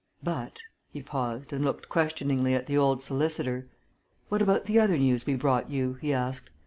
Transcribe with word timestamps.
But," 0.23 0.63
he 0.89 1.03
paused 1.03 1.53
and 1.53 1.63
looked 1.63 1.87
questioningly 1.87 2.55
at 2.55 2.65
the 2.65 2.75
old 2.75 3.03
solicitor. 3.03 3.67
"What 4.29 4.41
about 4.41 4.65
the 4.65 4.79
other 4.79 4.97
news 4.97 5.27
we 5.27 5.35
brought 5.35 5.69
you?" 5.69 5.99
he 6.01 6.11
asked. 6.11 6.49